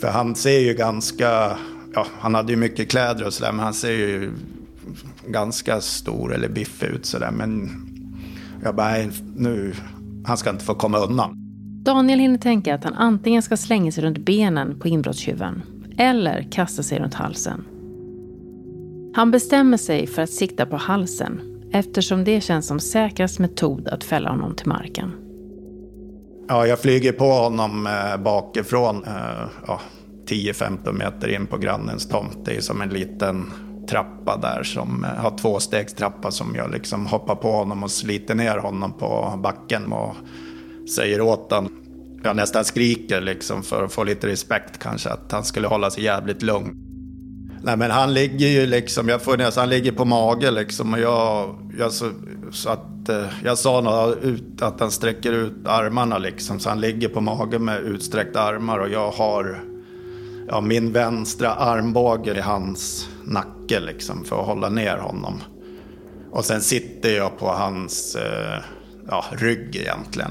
För 0.00 0.08
han 0.08 0.34
ser 0.34 0.58
ju 0.58 0.74
ganska, 0.74 1.56
ja 1.94 2.06
han 2.18 2.34
hade 2.34 2.52
ju 2.52 2.58
mycket 2.58 2.90
kläder 2.90 3.26
och 3.26 3.32
sådär 3.32 3.52
men 3.52 3.64
han 3.64 3.74
ser 3.74 3.92
ju 3.92 4.32
ganska 5.26 5.80
stor 5.80 6.34
eller 6.34 6.48
biffig 6.48 6.86
ut 6.86 7.06
sådär. 7.06 7.30
Men 7.30 7.70
jag 8.62 8.74
bara, 8.74 8.94
nu, 9.36 9.74
han 10.24 10.36
ska 10.36 10.50
inte 10.50 10.64
få 10.64 10.74
komma 10.74 10.98
undan. 10.98 11.34
Daniel 11.84 12.18
hinner 12.18 12.38
tänka 12.38 12.74
att 12.74 12.84
han 12.84 12.94
antingen 12.94 13.42
ska 13.42 13.56
slänga 13.56 13.92
sig 13.92 14.04
runt 14.04 14.18
benen 14.18 14.80
på 14.80 14.88
inbrottstjuven 14.88 15.62
eller 15.98 16.48
kasta 16.50 16.82
sig 16.82 16.98
runt 16.98 17.14
halsen. 17.14 17.64
Han 19.14 19.30
bestämmer 19.30 19.76
sig 19.76 20.06
för 20.06 20.22
att 20.22 20.30
sikta 20.30 20.66
på 20.66 20.76
halsen 20.76 21.51
eftersom 21.72 22.24
det 22.24 22.40
känns 22.40 22.66
som 22.66 22.80
säkrast 22.80 23.38
metod 23.38 23.88
att 23.88 24.04
fälla 24.04 24.30
honom 24.30 24.54
till 24.54 24.68
marken. 24.68 25.12
Ja, 26.48 26.66
jag 26.66 26.78
flyger 26.78 27.12
på 27.12 27.24
honom 27.24 27.86
eh, 27.86 28.22
bakifrån 28.22 29.04
eh, 29.04 29.48
ja, 29.66 29.80
10-15 30.28 30.92
meter 30.92 31.28
in 31.28 31.46
på 31.46 31.58
grannens 31.58 32.08
tomt. 32.08 32.38
Det 32.44 32.56
är 32.56 32.60
som 32.60 32.82
en 32.82 32.88
liten 32.88 33.52
trappa 33.88 34.36
där 34.36 34.62
som 34.62 35.04
eh, 35.04 35.10
har 35.10 35.38
tvåstegstrappa 35.38 36.30
som 36.30 36.54
jag 36.54 36.70
liksom 36.70 37.06
hoppar 37.06 37.34
på 37.34 37.52
honom 37.52 37.82
och 37.82 37.90
sliter 37.90 38.34
ner 38.34 38.58
honom 38.58 38.92
på 38.92 39.40
backen 39.42 39.92
och 39.92 40.14
säger 40.96 41.20
åt 41.20 41.52
honom. 41.52 41.72
Jag 42.24 42.36
nästan 42.36 42.64
skriker 42.64 43.20
liksom 43.20 43.62
för 43.62 43.84
att 43.84 43.92
få 43.92 44.04
lite 44.04 44.26
respekt 44.26 44.78
kanske 44.78 45.10
att 45.10 45.32
han 45.32 45.44
skulle 45.44 45.68
hålla 45.68 45.90
sig 45.90 46.04
jävligt 46.04 46.42
lugn. 46.42 46.76
Nej 47.64 47.76
men 47.76 47.90
han 47.90 48.14
ligger 48.14 48.48
ju 48.48 48.66
liksom, 48.66 49.08
jag 49.08 49.22
får 49.22 49.36
nästan, 49.36 49.62
han 49.62 49.70
ligger 49.70 49.92
på 49.92 50.04
mage 50.04 50.50
liksom 50.50 50.94
och 50.94 51.00
jag, 51.00 51.58
jag 51.78 51.92
så, 51.92 52.10
så 52.50 52.70
att 52.70 53.08
eh, 53.08 53.26
jag 53.44 53.58
sa 53.58 53.80
något 53.80 54.18
ut 54.22 54.62
att 54.62 54.80
han 54.80 54.90
sträcker 54.90 55.32
ut 55.32 55.66
armarna 55.66 56.18
liksom 56.18 56.60
så 56.60 56.68
han 56.68 56.80
ligger 56.80 57.08
på 57.08 57.20
mage 57.20 57.58
med 57.58 57.80
utsträckta 57.80 58.40
armar 58.40 58.78
och 58.78 58.88
jag 58.88 59.10
har 59.10 59.64
ja, 60.48 60.60
min 60.60 60.92
vänstra 60.92 61.54
armbåge 61.54 62.34
i 62.34 62.40
hans 62.40 63.08
nacke 63.24 63.80
liksom 63.80 64.24
för 64.24 64.40
att 64.40 64.46
hålla 64.46 64.68
ner 64.68 64.96
honom. 64.96 65.40
Och 66.30 66.44
sen 66.44 66.60
sitter 66.60 67.16
jag 67.16 67.38
på 67.38 67.46
hans 67.46 68.16
eh, 68.16 68.62
ja, 69.08 69.24
rygg 69.32 69.76
egentligen. 69.76 70.30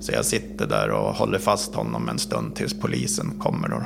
Så 0.00 0.12
jag 0.12 0.24
sitter 0.24 0.66
där 0.66 0.90
och 0.90 1.14
håller 1.14 1.38
fast 1.38 1.74
honom 1.74 2.08
en 2.08 2.18
stund 2.18 2.54
tills 2.54 2.80
polisen 2.80 3.38
kommer. 3.38 3.68
Då. 3.68 3.82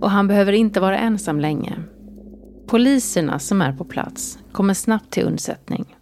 Och 0.00 0.10
han 0.10 0.28
behöver 0.28 0.52
inte 0.52 0.80
vara 0.80 0.98
ensam 0.98 1.40
länge. 1.40 1.82
Poliserna 2.66 3.38
som 3.38 3.62
är 3.62 3.72
på 3.72 3.84
plats 3.84 4.38
kommer 4.52 4.74
snabbt 4.74 5.10
till 5.10 5.24
undsättning. 5.24 5.96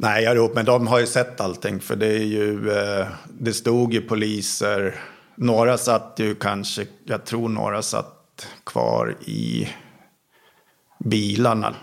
Nej, 0.00 0.24
jag 0.24 0.36
ropar, 0.36 0.54
men 0.54 0.64
de 0.64 0.86
har 0.86 0.98
ju 1.00 1.06
sett 1.06 1.40
allting. 1.40 1.80
För 1.80 1.96
det 1.96 2.06
är 2.06 2.24
ju, 2.24 2.70
eh, 2.70 3.06
det 3.28 3.52
stod 3.52 3.94
ju 3.94 4.00
poliser. 4.00 4.94
Några 5.34 5.78
satt 5.78 6.14
ju 6.16 6.34
kanske, 6.34 6.86
jag 7.04 7.24
tror 7.24 7.48
några 7.48 7.82
satt 7.82 8.46
kvar 8.66 9.16
i 9.24 9.68
bilarna. 11.04 11.74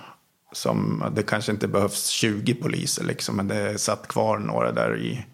Som, 0.51 1.05
det 1.15 1.24
kanske 1.24 1.51
inte 1.51 1.67
behövs 1.67 2.07
20 2.07 2.53
poliser 2.53 3.03
liksom, 3.03 3.36
men 3.36 3.48
det 3.48 3.77
satt 3.77 4.07
kvar 4.07 4.38
några 4.38 4.72
där 4.72 4.98
i. 4.98 5.25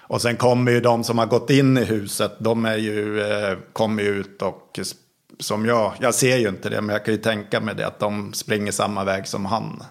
Och 0.00 0.22
sen 0.22 0.36
kommer 0.36 0.72
ju 0.72 0.80
de 0.80 1.04
som 1.04 1.18
har 1.18 1.26
gått 1.26 1.50
in 1.50 1.78
i 1.78 1.84
huset, 1.84 2.32
de 2.38 2.64
är 2.64 2.76
ju, 2.76 3.20
eh, 3.20 3.58
kommer 3.72 4.02
ju 4.02 4.08
ut 4.08 4.42
och 4.42 4.80
som 5.40 5.66
jag, 5.66 5.92
jag 6.00 6.14
ser 6.14 6.36
ju 6.36 6.48
inte 6.48 6.68
det, 6.68 6.80
men 6.80 6.92
jag 6.92 7.04
kan 7.04 7.14
ju 7.14 7.20
tänka 7.20 7.60
mig 7.60 7.74
det 7.74 7.86
att 7.86 7.98
de 7.98 8.32
springer 8.32 8.72
samma 8.72 9.04
väg 9.04 9.26
som 9.26 9.46
han. 9.46 9.82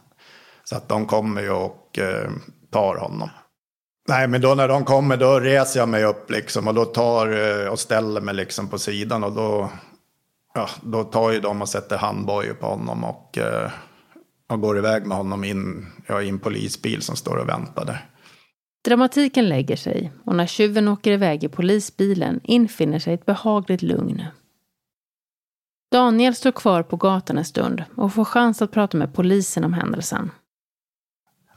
Så 0.63 0.75
att 0.75 0.89
de 0.89 1.05
kommer 1.05 1.41
ju 1.41 1.51
och 1.51 1.86
eh, 1.99 2.31
tar 2.71 2.95
honom. 2.95 3.29
Nej, 4.07 4.27
men 4.27 4.41
då 4.41 4.55
när 4.55 4.67
de 4.67 4.85
kommer 4.85 5.17
då 5.17 5.39
reser 5.39 5.79
jag 5.79 5.89
mig 5.89 6.03
upp 6.03 6.31
liksom 6.31 6.67
och 6.67 6.73
då 6.73 6.85
tar 6.85 7.27
eh, 7.27 7.67
och 7.67 7.79
ställer 7.79 8.21
mig 8.21 8.35
liksom 8.35 8.67
på 8.67 8.79
sidan 8.79 9.23
och 9.23 9.33
då, 9.33 9.69
ja, 10.53 10.69
då 10.81 11.03
tar 11.03 11.31
ju 11.31 11.39
de 11.39 11.61
och 11.61 11.69
sätter 11.69 11.97
handbojor 11.97 12.53
på 12.53 12.65
honom 12.65 13.03
och, 13.03 13.37
eh, 13.37 13.71
och 14.49 14.61
går 14.61 14.77
iväg 14.77 15.05
med 15.05 15.17
honom 15.17 15.43
in 15.43 15.87
ja, 16.07 16.21
i 16.21 16.29
en 16.29 16.39
polisbil 16.39 17.01
som 17.01 17.15
står 17.15 17.35
och 17.35 17.49
väntar 17.49 17.85
där. 17.85 18.05
Dramatiken 18.85 19.49
lägger 19.49 19.75
sig 19.75 20.11
och 20.25 20.35
när 20.35 20.45
tjuven 20.45 20.87
åker 20.87 21.11
iväg 21.11 21.43
i 21.43 21.47
polisbilen 21.47 22.39
infinner 22.43 22.99
sig 22.99 23.13
ett 23.13 23.25
behagligt 23.25 23.81
lugn. 23.81 24.23
Daniel 25.91 26.35
står 26.35 26.51
kvar 26.51 26.83
på 26.83 26.95
gatan 26.95 27.37
en 27.37 27.45
stund 27.45 27.83
och 27.95 28.13
får 28.13 28.25
chans 28.25 28.61
att 28.61 28.71
prata 28.71 28.97
med 28.97 29.13
polisen 29.13 29.63
om 29.63 29.73
händelsen. 29.73 30.31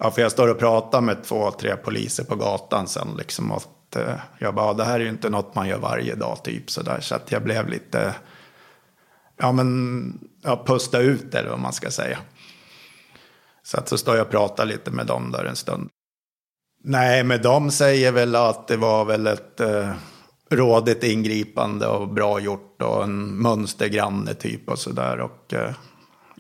Ja, 0.02 0.11
för 0.11 0.23
jag 0.23 0.33
står 0.33 0.49
och 0.49 0.59
pratar 0.59 1.00
med 1.00 1.25
två, 1.25 1.50
tre 1.50 1.76
poliser 1.76 2.25
på 2.25 2.37
gatan 2.37 2.88
sen 2.88 3.09
liksom. 3.19 3.52
Att, 3.52 3.97
eh, 3.97 4.14
jag 4.38 4.54
bara, 4.54 4.75
det 4.75 4.85
här 4.85 4.95
är 4.95 5.04
ju 5.04 5.09
inte 5.09 5.30
något 5.30 5.54
man 5.54 5.69
gör 5.69 5.78
varje 5.78 6.14
dag 6.14 6.45
typ 6.45 6.71
sådär. 6.71 7.00
Så 7.00 7.14
att 7.14 7.33
jag 7.33 7.42
blev 7.42 7.69
lite, 7.69 8.14
ja 9.37 9.52
men, 9.52 10.30
ja, 10.42 10.64
pusta 10.66 10.99
ut 10.99 11.35
eller 11.35 11.50
vad 11.50 11.61
man 11.61 11.73
ska 11.73 11.90
säga. 11.90 12.19
Så 13.62 13.78
att 13.78 13.88
så 13.88 13.99
står 13.99 14.16
jag 14.16 14.25
och 14.25 14.30
pratar 14.30 14.64
lite 14.64 14.90
med 14.90 15.07
dem 15.07 15.33
där 15.33 15.45
en 15.45 15.57
stund. 15.57 15.88
Nej, 16.85 17.25
men 17.25 17.42
de 17.42 17.71
säger 17.71 18.12
väl 18.12 18.37
att 18.37 18.69
det 18.69 18.76
var 18.76 19.04
väl 19.04 19.26
ett 19.26 19.61
eh, 19.61 19.92
rådigt 20.50 21.04
ingripande 21.04 21.87
och 21.87 22.09
bra 22.09 22.40
gjort 22.40 22.83
och 22.83 23.04
en 23.04 23.42
mönstergranne 23.42 24.35
typ 24.35 24.69
och 24.69 24.78
sådär. 24.78 25.21
Och 25.21 25.54
eh, 25.54 25.75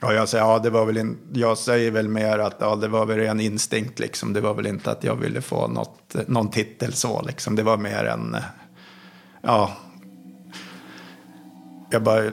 ja, 0.00 0.12
jag 0.12 0.28
säger, 0.28 0.44
ja, 0.44 0.58
det 0.58 0.70
var 0.70 0.86
väl 0.86 0.96
in, 0.96 1.18
jag 1.32 1.58
säger 1.58 1.90
väl 1.90 2.08
mer 2.08 2.38
att 2.38 2.56
ja, 2.58 2.76
det 2.76 2.88
var 2.88 3.06
väl 3.06 3.16
ren 3.16 3.40
instinkt 3.40 3.98
liksom. 3.98 4.32
Det 4.32 4.40
var 4.40 4.54
väl 4.54 4.66
inte 4.66 4.90
att 4.90 5.04
jag 5.04 5.16
ville 5.16 5.40
få 5.40 5.68
något, 5.68 6.16
någon 6.26 6.50
titel 6.50 6.92
så 6.92 7.22
liksom. 7.22 7.56
Det 7.56 7.62
var 7.62 7.76
mer 7.76 8.04
en, 8.04 8.36
ja. 9.42 9.72
Jag 11.90 12.02
bara, 12.02 12.24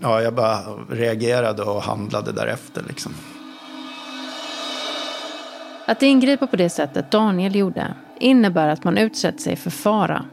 ja, 0.00 0.22
jag 0.22 0.34
bara 0.34 0.58
reagerade 0.90 1.62
och 1.62 1.82
handlade 1.82 2.32
därefter 2.32 2.84
liksom. 2.88 3.12
Att 5.86 6.02
ingripa 6.02 6.46
på 6.46 6.56
det 6.56 6.70
sättet 6.70 7.10
Daniel 7.10 7.56
gjorde 7.56 7.94
innebär 8.20 8.68
att 8.68 8.84
man 8.84 8.98
utsätter 8.98 9.38
sig 9.38 9.56
för 9.56 9.70
fara. 9.70 10.24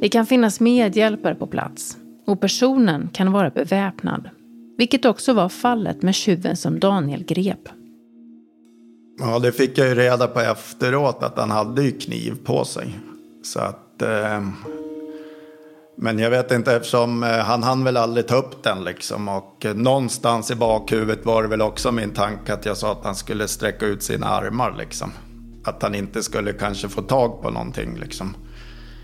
Det 0.00 0.08
kan 0.08 0.26
finnas 0.26 0.60
medhjälpare 0.60 1.34
på 1.34 1.46
plats 1.46 1.96
och 2.26 2.40
personen 2.40 3.10
kan 3.12 3.32
vara 3.32 3.50
beväpnad. 3.50 4.30
Vilket 4.76 5.04
också 5.04 5.32
var 5.32 5.48
fallet 5.48 6.02
med 6.02 6.14
tjuven 6.14 6.56
som 6.56 6.80
Daniel 6.80 7.24
grep. 7.24 7.68
Ja, 9.18 9.38
det 9.38 9.52
fick 9.52 9.78
jag 9.78 9.88
ju 9.88 9.94
reda 9.94 10.26
på 10.26 10.40
efteråt 10.40 11.22
att 11.22 11.38
han 11.38 11.50
hade 11.50 11.82
ju 11.82 11.92
kniv 11.92 12.36
på 12.44 12.64
sig. 12.64 12.98
Så 13.42 13.60
att... 13.60 14.02
Eh, 14.02 14.40
men 15.98 16.18
jag 16.18 16.30
vet 16.30 16.52
inte 16.52 16.76
eftersom 16.76 17.22
eh, 17.22 17.28
han 17.30 17.62
hann 17.62 17.84
väl 17.84 17.96
aldrig 17.96 18.26
ta 18.26 18.36
upp 18.36 18.62
den 18.62 18.84
liksom. 18.84 19.28
Och 19.28 19.66
eh, 19.66 19.74
någonstans 19.74 20.50
i 20.50 20.54
bakhuvudet 20.54 21.26
var 21.26 21.42
det 21.42 21.48
väl 21.48 21.62
också 21.62 21.92
min 21.92 22.10
tanke 22.10 22.52
att 22.52 22.66
jag 22.66 22.76
sa 22.76 22.92
att 22.92 23.04
han 23.04 23.14
skulle 23.14 23.48
sträcka 23.48 23.86
ut 23.86 24.02
sina 24.02 24.26
armar 24.26 24.74
liksom. 24.78 25.12
Att 25.64 25.82
han 25.82 25.94
inte 25.94 26.22
skulle 26.22 26.52
kanske 26.52 26.88
få 26.88 27.02
tag 27.02 27.42
på 27.42 27.50
någonting 27.50 27.96
liksom. 27.98 28.36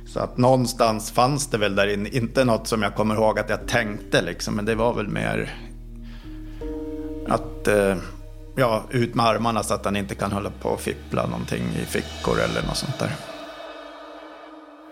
Så 0.07 0.21
att 0.21 0.39
någonstans 0.39 1.11
fanns 1.11 1.47
det 1.47 1.59
väl 1.59 1.75
där 1.75 1.87
inne, 1.87 2.09
inte 2.09 2.45
något 2.45 2.67
som 2.67 2.83
jag 2.83 2.95
kommer 2.95 3.15
ihåg 3.15 3.39
att 3.39 3.51
jag 3.51 3.69
tänkte 3.69 4.23
liksom, 4.23 4.55
men 4.55 4.65
det 4.65 4.75
var 4.75 4.95
väl 4.95 5.09
mer... 5.09 5.55
att 7.29 7.69
eh, 7.69 7.97
ja, 8.57 8.85
ut 8.91 9.15
med 9.15 9.27
armarna 9.27 9.63
så 9.63 9.75
att 9.75 9.85
han 9.85 9.97
inte 9.97 10.15
kan 10.15 10.33
hålla 10.33 10.51
på 10.51 10.69
och 10.69 10.81
fippla 10.81 11.27
någonting 11.27 11.63
i 11.83 11.85
fickor 11.85 12.41
eller 12.41 12.63
något 12.63 12.77
sånt 12.77 12.99
där. 12.99 13.13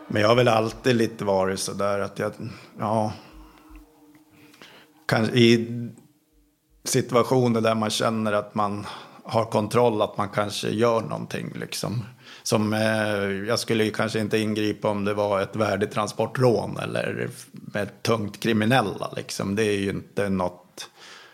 Men 0.09 0.23
jag 0.23 0.29
har 0.29 0.37
väl 0.37 0.49
alltid 0.49 0.97
lite 0.97 1.25
varit 1.25 1.61
så 1.61 1.73
där 1.73 2.01
att 2.01 2.19
jag, 2.19 2.33
ja. 2.79 3.13
Kanske 5.07 5.37
i 5.37 5.69
situationer 6.85 7.61
där 7.61 7.75
man 7.75 7.91
känner 7.91 8.33
att 8.33 8.55
man 8.55 8.87
har 9.25 9.45
kontroll, 9.45 10.03
att 10.03 10.17
man 10.17 10.29
kanske 10.29 10.69
gör 10.69 11.01
någonting 11.01 11.53
liksom. 11.55 12.05
Som, 12.43 12.73
eh, 12.73 13.49
jag 13.49 13.59
skulle 13.59 13.85
ju 13.85 13.91
kanske 13.91 14.21
inte 14.21 14.39
ingripa 14.39 14.89
om 14.89 15.05
det 15.05 15.15
var 15.15 15.41
ett 15.41 15.57
värdetransportrån 15.57 16.79
eller 16.83 17.29
med 17.53 18.03
tungt 18.03 18.41
kriminella 18.41 19.13
liksom. 19.17 19.57
Det 19.57 19.65
är 19.65 19.79
ju 19.79 19.91
inte 19.91 20.29
något 20.29 20.91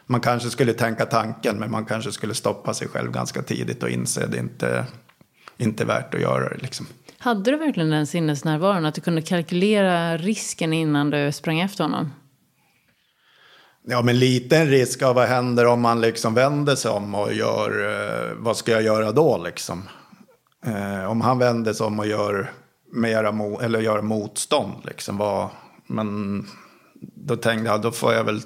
man 0.07 0.21
kanske 0.21 0.51
skulle 0.51 0.73
tänka 0.73 1.07
tanken, 1.07 1.59
men 1.59 1.71
man 1.71 1.85
kanske 1.85 2.13
skulle 2.13 2.35
stoppa 2.35 2.75
sig 2.75 2.89
själv 2.89 3.13
ganska 3.13 3.43
tidigt 3.43 3.83
och 3.83 3.91
inse 3.91 4.25
att 4.25 4.33
det 4.33 4.39
inte, 4.39 4.85
inte 5.57 5.83
är 5.83 5.87
värt 5.87 6.15
att 6.15 6.21
göra 6.21 6.49
det. 6.49 6.57
Liksom. 6.63 6.87
Hade 7.19 7.51
du 7.51 7.57
verkligen 7.57 7.91
den 7.91 8.07
sinnesnärvaron, 8.07 8.85
att 8.85 8.95
du 8.95 9.01
kunde 9.01 9.23
kalkylera 9.23 10.17
risken 10.17 10.73
innan 10.73 11.11
du 11.11 11.33
sprang 11.33 11.61
efter 11.61 11.85
honom? 11.85 12.11
Ja, 13.89 14.03
men 14.03 14.19
liten 14.19 14.67
risk 14.67 15.03
av 15.03 15.15
vad 15.15 15.29
händer 15.29 15.67
om 15.67 15.81
man 15.81 16.01
liksom 16.01 16.35
vänder 16.35 16.75
sig 16.75 16.91
om 16.91 17.15
och 17.15 17.33
gör, 17.33 17.89
eh, 17.89 18.35
vad 18.37 18.57
ska 18.57 18.73
jag 18.73 18.83
göra 18.83 19.13
då 19.13 19.39
liksom? 19.45 19.83
Eh, 20.67 21.11
om 21.11 21.21
han 21.21 21.39
vänder 21.39 21.73
sig 21.73 21.87
om 21.87 21.99
och 21.99 22.07
gör, 22.07 22.53
mera 22.93 23.33
mo 23.33 23.61
eller 23.61 23.81
gör 23.81 24.03
motstånd, 24.03 24.75
liksom, 24.85 25.17
vad, 25.17 25.49
men 25.87 26.43
då 27.01 27.37
tänkte 27.37 27.71
jag, 27.71 27.83
då 27.83 27.93
får 27.93 28.13
jag 28.15 28.25
väl 28.25 28.41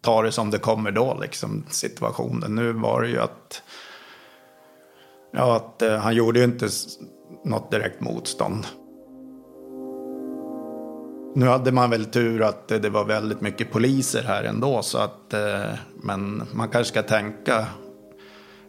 ta 0.00 0.22
det 0.22 0.32
som 0.32 0.50
det 0.50 0.58
kommer 0.58 0.90
då, 0.90 1.18
liksom, 1.20 1.64
situationen. 1.68 2.54
Nu 2.54 2.72
var 2.72 3.02
det 3.02 3.08
ju 3.08 3.20
att, 3.20 3.62
ja, 5.32 5.56
att 5.56 5.82
eh, 5.82 5.96
han 5.96 6.14
gjorde 6.14 6.38
ju 6.38 6.44
inte 6.44 6.68
något 7.44 7.70
direkt 7.70 8.00
motstånd. 8.00 8.66
Nu 11.36 11.46
hade 11.46 11.72
man 11.72 11.90
väl 11.90 12.04
tur 12.04 12.42
att 12.42 12.68
det 12.68 12.90
var 12.90 13.04
väldigt 13.04 13.40
mycket 13.40 13.72
poliser 13.72 14.22
här 14.22 14.44
ändå, 14.44 14.82
så 14.82 14.98
att, 14.98 15.34
eh, 15.34 15.78
men 15.94 16.42
man 16.52 16.68
kanske 16.68 16.92
ska 16.92 17.02
tänka 17.02 17.66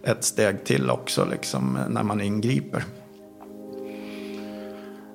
ett 0.03 0.23
steg 0.23 0.65
till 0.65 0.89
också, 0.89 1.27
liksom, 1.31 1.79
när 1.89 2.03
man 2.03 2.21
ingriper. 2.21 2.83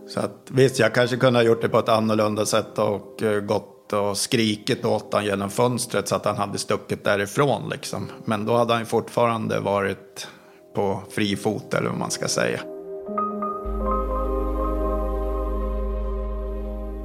Så 0.08 0.20
att 0.20 0.36
visst, 0.50 0.78
jag 0.78 0.94
kanske 0.94 1.16
kunde 1.16 1.38
ha 1.38 1.44
gjort 1.44 1.62
det 1.62 1.68
på 1.68 1.78
ett 1.78 1.88
annorlunda 1.88 2.46
sätt 2.46 2.78
och 2.78 3.22
eh, 3.22 3.40
gått 3.40 3.92
och 3.92 4.16
skrikit 4.16 4.84
åt 4.84 5.12
honom 5.12 5.26
genom 5.26 5.50
fönstret 5.50 6.08
så 6.08 6.16
att 6.16 6.24
han 6.24 6.36
hade 6.36 6.58
stuckit 6.58 7.04
därifrån. 7.04 7.68
Liksom. 7.70 8.10
Men 8.24 8.44
då 8.44 8.56
hade 8.56 8.74
han 8.74 8.86
fortfarande 8.86 9.60
varit 9.60 10.28
på 10.74 11.02
fri 11.10 11.36
fot 11.36 11.74
eller 11.74 11.88
vad 11.88 11.98
man 11.98 12.10
ska 12.10 12.28
säga. 12.28 12.60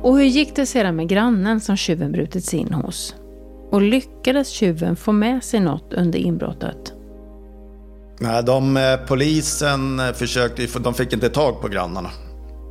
Och 0.08 0.18
hur 0.18 0.26
gick 0.26 0.56
det 0.56 0.66
sedan 0.66 0.96
med 0.96 1.08
grannen 1.08 1.62
som 1.62 1.78
tjuven 1.78 2.12
brutit 2.12 2.46
sig 2.46 2.60
in 2.60 2.74
hos? 2.74 3.16
Och 3.72 3.82
lyckades 3.82 4.50
tjuven 4.50 4.96
få 4.96 5.12
med 5.12 5.44
sig 5.44 5.60
något 5.60 5.94
under 5.94 6.20
inbrottet? 6.20 6.94
Nej, 8.20 8.44
de, 8.44 8.78
eh, 8.78 8.98
polisen 9.08 10.00
eh, 10.00 10.12
försökte, 10.12 10.80
de 10.80 10.94
fick 10.94 11.14
inte 11.14 11.30
tag 11.30 11.62
på 11.62 11.68
grannarna 11.68 12.10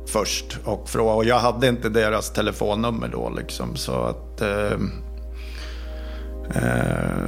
först 0.07 0.59
och 0.65 0.89
fråga. 0.89 1.13
Och 1.13 1.25
jag 1.25 1.39
hade 1.39 1.67
inte 1.67 1.89
deras 1.89 2.33
telefonnummer 2.33 3.07
då 3.07 3.29
liksom. 3.29 3.75
Så 3.75 3.93
att, 4.03 4.41
eh, 4.41 4.79
eh, 6.55 7.27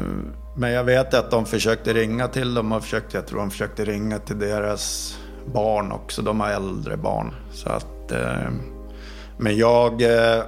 men 0.57 0.71
jag 0.71 0.83
vet 0.83 1.13
att 1.13 1.31
de 1.31 1.45
försökte 1.45 1.93
ringa 1.93 2.27
till 2.27 2.53
dem 2.53 2.71
och 2.71 2.83
försökte, 2.83 3.17
jag 3.17 3.27
tror 3.27 3.39
de 3.39 3.51
försökte 3.51 3.85
ringa 3.85 4.19
till 4.19 4.39
deras 4.39 5.17
barn 5.53 5.91
också. 5.91 6.21
De 6.21 6.39
har 6.39 6.49
äldre 6.49 6.97
barn. 6.97 7.33
Så 7.53 7.69
att, 7.69 8.11
eh, 8.11 8.49
men 9.39 9.57
jag 9.57 10.01
eh, 10.01 10.43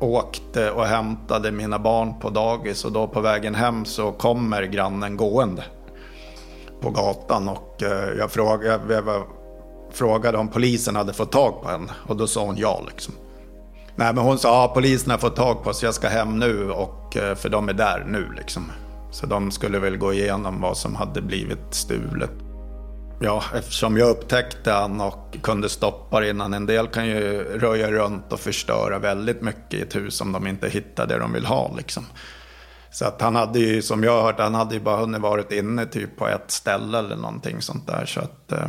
åkte 0.00 0.70
och 0.70 0.86
hämtade 0.86 1.52
mina 1.52 1.78
barn 1.78 2.20
på 2.20 2.30
dagis 2.30 2.84
och 2.84 2.92
då 2.92 3.06
på 3.06 3.20
vägen 3.20 3.54
hem 3.54 3.84
så 3.84 4.12
kommer 4.12 4.62
grannen 4.62 5.16
gående 5.16 5.64
på 6.80 6.90
gatan 6.90 7.48
och 7.48 7.82
eh, 7.82 8.18
jag 8.18 8.30
frågade, 8.30 8.94
jag 8.94 9.06
jag 9.06 9.22
frågade 9.92 10.38
om 10.38 10.48
polisen 10.48 10.96
hade 10.96 11.12
fått 11.12 11.32
tag 11.32 11.62
på 11.62 11.68
henne 11.68 11.90
och 12.08 12.16
då 12.16 12.26
sa 12.26 12.44
hon 12.44 12.56
ja 12.56 12.82
liksom. 12.88 13.14
Nej 13.96 14.14
men 14.14 14.24
hon 14.24 14.38
sa 14.38 14.48
ja 14.48 14.72
polisen 14.74 15.10
har 15.10 15.18
fått 15.18 15.36
tag 15.36 15.64
på 15.64 15.70
oss, 15.70 15.82
jag 15.82 15.94
ska 15.94 16.08
hem 16.08 16.38
nu 16.38 16.70
och 16.70 17.16
eh, 17.16 17.34
för 17.34 17.48
de 17.48 17.68
är 17.68 17.72
där 17.72 18.04
nu 18.08 18.32
liksom. 18.36 18.72
Så 19.10 19.26
de 19.26 19.50
skulle 19.50 19.78
väl 19.78 19.96
gå 19.96 20.12
igenom 20.12 20.60
vad 20.60 20.76
som 20.76 20.94
hade 20.94 21.22
blivit 21.22 21.74
stulet. 21.74 22.30
Ja, 23.24 23.44
eftersom 23.54 23.96
jag 23.96 24.10
upptäckte 24.10 24.72
han 24.72 25.00
och 25.00 25.36
kunde 25.42 25.68
stoppa 25.68 26.20
det 26.20 26.30
innan. 26.30 26.54
En 26.54 26.66
del 26.66 26.86
kan 26.86 27.06
ju 27.06 27.44
röja 27.58 27.90
runt 27.90 28.32
och 28.32 28.40
förstöra 28.40 28.98
väldigt 28.98 29.42
mycket 29.42 29.74
i 29.74 29.80
ett 29.80 29.96
hus 29.96 30.20
om 30.20 30.32
de 30.32 30.46
inte 30.46 30.68
hittar 30.68 31.06
det 31.06 31.18
de 31.18 31.32
vill 31.32 31.46
ha 31.46 31.74
liksom. 31.76 32.06
Så 32.90 33.04
att 33.04 33.20
han 33.20 33.36
hade 33.36 33.58
ju, 33.58 33.82
som 33.82 34.04
jag 34.04 34.12
har 34.12 34.22
hört, 34.22 34.38
han 34.38 34.54
hade 34.54 34.74
ju 34.74 34.80
bara 34.80 34.96
hunnit 34.96 35.20
varit 35.20 35.52
inne 35.52 35.86
typ 35.86 36.16
på 36.16 36.28
ett 36.28 36.50
ställe 36.50 36.98
eller 36.98 37.16
någonting 37.16 37.62
sånt 37.62 37.86
där. 37.86 38.06
Så 38.06 38.20
att 38.20 38.52
eh, 38.52 38.68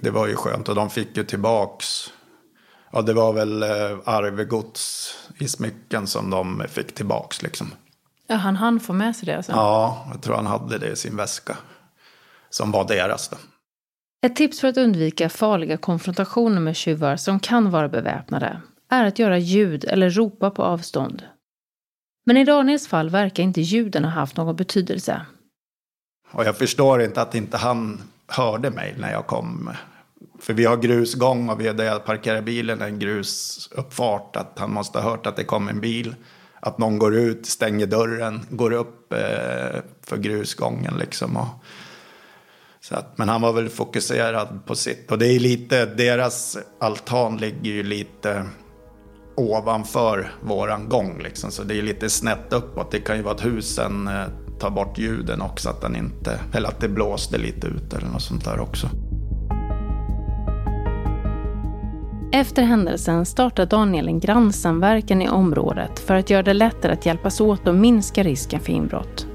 det 0.00 0.10
var 0.10 0.26
ju 0.26 0.36
skönt 0.36 0.68
och 0.68 0.74
de 0.74 0.90
fick 0.90 1.16
ju 1.16 1.24
tillbaks. 1.24 1.86
Ja, 2.92 3.02
det 3.02 3.12
var 3.12 3.32
väl 3.32 3.62
eh, 3.62 3.98
arvegods 4.04 5.14
i 5.38 5.48
smycken 5.48 6.06
som 6.06 6.30
de 6.30 6.64
fick 6.68 6.94
tillbaks 6.94 7.42
liksom. 7.42 7.72
Ja, 8.26 8.36
han 8.36 8.56
hann 8.56 8.80
få 8.80 8.92
med 8.92 9.16
sig 9.16 9.26
det 9.26 9.36
alltså? 9.36 9.52
Ja, 9.52 10.08
jag 10.12 10.22
tror 10.22 10.36
han 10.36 10.46
hade 10.46 10.78
det 10.78 10.88
i 10.88 10.96
sin 10.96 11.16
väska. 11.16 11.56
Som 12.50 12.70
var 12.70 12.84
deras 12.84 13.28
då. 13.28 13.36
Ett 14.22 14.36
tips 14.36 14.60
för 14.60 14.68
att 14.68 14.76
undvika 14.76 15.28
farliga 15.28 15.76
konfrontationer 15.76 16.60
med 16.60 16.76
tjuvar 16.76 17.16
som 17.16 17.40
kan 17.40 17.70
vara 17.70 17.88
beväpnade 17.88 18.60
är 18.88 19.04
att 19.04 19.18
göra 19.18 19.38
ljud 19.38 19.84
eller 19.84 20.10
ropa 20.10 20.50
på 20.50 20.62
avstånd. 20.62 21.22
Men 22.26 22.36
i 22.36 22.44
Daniels 22.44 22.88
fall 22.88 23.10
verkar 23.10 23.42
inte 23.42 23.60
ljuden 23.60 24.04
ha 24.04 24.10
haft 24.10 24.36
någon 24.36 24.56
betydelse. 24.56 25.26
Och 26.32 26.44
jag 26.44 26.58
förstår 26.58 27.02
inte 27.02 27.22
att 27.22 27.34
inte 27.34 27.56
han 27.56 28.00
hörde 28.26 28.70
mig 28.70 28.94
när 28.98 29.12
jag 29.12 29.26
kom. 29.26 29.70
För 30.40 30.54
vi 30.54 30.64
har 30.64 30.76
grusgång 30.76 31.48
och 31.48 31.60
vi, 31.60 31.72
där 31.72 31.84
jag 31.84 32.04
parkerar 32.04 32.42
bilen 32.42 32.82
en 32.82 32.98
grusuppfart. 32.98 34.36
Att 34.36 34.58
han 34.58 34.72
måste 34.72 34.98
ha 34.98 35.10
hört 35.10 35.26
att 35.26 35.36
det 35.36 35.44
kom 35.44 35.68
en 35.68 35.80
bil. 35.80 36.14
Att 36.60 36.78
någon 36.78 36.98
går 36.98 37.16
ut, 37.16 37.46
stänger 37.46 37.86
dörren, 37.86 38.46
går 38.50 38.72
upp 38.72 39.12
eh, 39.12 39.80
för 40.02 40.16
grusgången 40.16 40.94
liksom. 40.98 41.36
Och, 41.36 41.64
så 42.82 42.94
att, 42.94 43.18
men 43.18 43.28
han 43.28 43.40
var 43.40 43.52
väl 43.52 43.68
fokuserad 43.68 44.66
på 44.66 44.74
sitt. 44.74 45.10
Och 45.10 45.18
det 45.18 45.26
är 45.26 45.40
lite, 45.40 45.86
deras 45.86 46.58
altan 46.80 47.36
ligger 47.36 47.70
ju 47.70 47.82
lite 47.82 48.44
ovanför 49.36 50.32
våran 50.42 50.88
gång 50.88 51.20
liksom. 51.22 51.50
Så 51.50 51.62
det 51.62 51.78
är 51.78 51.82
lite 51.82 52.10
snett 52.10 52.52
uppåt. 52.52 52.90
Det 52.90 53.00
kan 53.00 53.16
ju 53.16 53.22
vara 53.22 53.34
att 53.34 53.44
husen 53.44 54.08
eh, 54.08 54.24
tar 54.58 54.70
bort 54.70 54.98
ljuden 54.98 55.42
också. 55.42 55.68
Att 55.68 55.80
den 55.80 55.96
inte, 55.96 56.40
eller 56.52 56.68
att 56.68 56.80
det 56.80 56.88
blåste 56.88 57.38
lite 57.38 57.66
ut 57.66 57.94
eller 57.94 58.08
något 58.08 58.22
sånt 58.22 58.44
där 58.44 58.60
också. 58.60 58.88
Efter 62.32 62.62
händelsen 62.62 63.26
startar 63.26 63.66
Daniel 63.66 64.08
en 64.08 64.20
grannsamverkan 64.20 65.22
i 65.22 65.28
området 65.28 65.98
för 65.98 66.14
att 66.14 66.30
göra 66.30 66.42
det 66.42 66.54
lättare 66.54 66.92
att 66.92 67.06
hjälpas 67.06 67.40
åt 67.40 67.68
och 67.68 67.74
minska 67.74 68.22
risken 68.22 68.60
för 68.60 68.72
inbrott. 68.72 69.26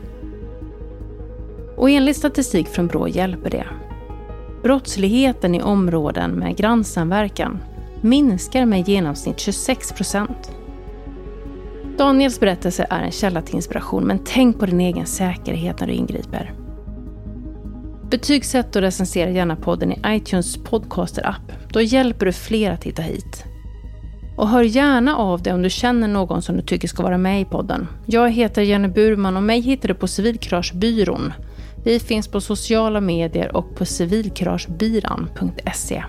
Och 1.85 1.89
enligt 1.91 2.17
statistik 2.17 2.67
från 2.67 2.87
Brå 2.87 3.07
hjälper 3.07 3.49
det. 3.49 3.65
Brottsligheten 4.63 5.55
i 5.55 5.61
områden 5.61 6.31
med 6.31 6.57
grannsamverkan 6.57 7.59
minskar 8.01 8.65
med 8.65 8.79
i 8.79 8.91
genomsnitt 8.91 9.39
26 9.39 9.91
procent. 9.91 10.51
Daniels 11.97 12.39
berättelse 12.39 12.87
är 12.89 13.01
en 13.01 13.11
källa 13.11 13.41
till 13.41 13.55
inspiration, 13.55 14.03
men 14.03 14.19
tänk 14.25 14.59
på 14.59 14.65
din 14.65 14.81
egen 14.81 15.05
säkerhet 15.05 15.79
när 15.79 15.87
du 15.87 15.93
ingriper. 15.93 16.53
Betygsätt 18.09 18.75
och 18.75 18.81
recensera 18.81 19.29
gärna 19.29 19.55
podden 19.55 19.91
i 19.91 20.01
iTunes 20.07 20.57
podcaster-app. 20.57 21.51
Då 21.69 21.81
hjälper 21.81 22.25
du 22.25 22.31
fler 22.31 22.71
att 22.71 22.83
hitta 22.83 23.01
hit. 23.01 23.43
Och 24.37 24.49
hör 24.49 24.63
gärna 24.63 25.17
av 25.17 25.41
dig 25.41 25.53
om 25.53 25.61
du 25.61 25.69
känner 25.69 26.07
någon 26.07 26.41
som 26.41 26.55
du 26.55 26.61
tycker 26.61 26.87
ska 26.87 27.03
vara 27.03 27.17
med 27.17 27.41
i 27.41 27.45
podden. 27.45 27.87
Jag 28.05 28.31
heter 28.31 28.61
Jenny 28.61 28.87
Burman 28.87 29.37
och 29.37 29.43
mig 29.43 29.59
hittar 29.59 29.87
du 29.87 29.93
på 29.93 30.07
Civilkuragebyrån. 30.07 31.33
Vi 31.85 31.99
finns 31.99 32.27
på 32.27 32.41
sociala 32.41 33.01
medier 33.01 33.55
och 33.55 33.75
på 33.75 33.85
civilkuragebyran.se. 33.85 36.03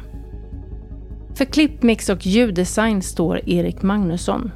För 1.34 1.44
klippmix 1.44 2.08
och 2.08 2.26
ljuddesign 2.26 3.02
står 3.02 3.48
Erik 3.48 3.82
Magnusson. 3.82 4.50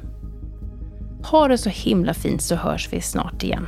Ha 1.23 1.47
det 1.47 1.57
så 1.57 1.69
himla 1.69 2.13
fint 2.13 2.41
så 2.41 2.55
hörs 2.55 2.93
vi 2.93 3.01
snart 3.01 3.43
igen. 3.43 3.67